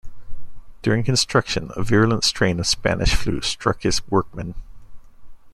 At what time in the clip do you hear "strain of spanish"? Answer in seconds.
2.23-3.13